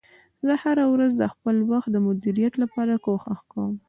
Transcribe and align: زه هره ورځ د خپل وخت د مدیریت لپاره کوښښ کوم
زه 0.45 0.53
هره 0.63 0.85
ورځ 0.93 1.11
د 1.17 1.23
خپل 1.33 1.55
وخت 1.71 1.89
د 1.91 1.97
مدیریت 2.07 2.53
لپاره 2.63 2.93
کوښښ 3.05 3.41
کوم 3.51 3.73